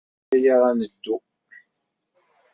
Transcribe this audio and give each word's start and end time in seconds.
Yeǧǧa-aɣ 0.31 0.63
ad 0.69 0.75
neddu. 0.77 1.17